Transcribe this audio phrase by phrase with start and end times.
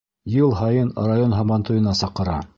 [0.35, 2.43] Йыл һайын район һабантуйына саҡыра.